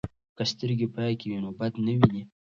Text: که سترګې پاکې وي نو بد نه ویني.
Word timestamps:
که 0.37 0.43
سترګې 0.51 0.87
پاکې 0.95 1.25
وي 1.29 1.37
نو 1.43 1.49
بد 1.59 1.73
نه 1.85 1.93
ویني. 1.99 2.23